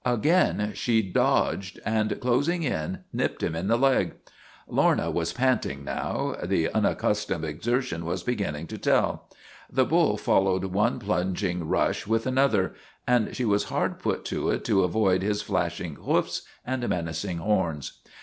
Again 0.03 0.71
she 0.73 1.03
dodged, 1.03 1.79
and, 1.85 2.19
closing 2.19 2.63
in, 2.63 3.03
nipped 3.13 3.43
him 3.43 3.55
in 3.55 3.67
the 3.67 3.77
leg. 3.77 4.13
Lorna 4.67 5.11
was 5.11 5.31
panting 5.31 5.83
now; 5.83 6.35
the 6.43 6.71
unaccustomed 6.71 7.43
exer 7.45 7.83
tion 7.83 8.03
was 8.03 8.23
beginning 8.23 8.65
to 8.65 8.79
tell. 8.79 9.29
The 9.71 9.85
bull 9.85 10.17
followed 10.17 10.65
one 10.65 10.97
plunging 10.97 11.67
rush 11.67 12.07
with 12.07 12.25
another, 12.25 12.73
and 13.05 13.35
she 13.35 13.45
was 13.45 13.65
hard 13.65 13.99
put 13.99 14.25
to 14.25 14.49
it 14.49 14.65
to 14.65 14.83
avoid 14.83 15.21
his 15.21 15.43
flashing 15.43 15.93
hoofs 15.97 16.41
and 16.65 16.89
menacing 16.89 17.37
horns. 17.37 17.99